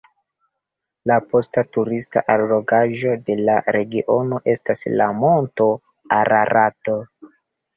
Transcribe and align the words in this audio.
La 1.09 1.17
ĉefa 1.33 1.63
turista 1.77 2.23
allogaĵo 2.35 3.13
de 3.27 3.35
la 3.51 3.59
regiono 3.77 4.41
estas 4.55 4.83
la 5.03 5.11
monto 5.21 5.69
Ararato. 6.19 6.99